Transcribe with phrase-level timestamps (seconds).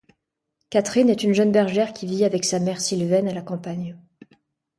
[0.71, 3.95] Catherine est une jeune bergère qui vit avec sa mère Sylvaine à la campagne.